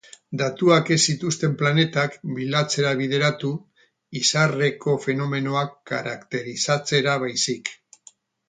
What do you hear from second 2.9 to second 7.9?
bideratu, izarreko fenomenoak karakterizatzera baizik.